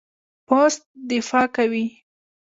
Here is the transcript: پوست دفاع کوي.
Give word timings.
پوست 0.47 0.81
دفاع 1.09 1.45
کوي. 1.55 1.85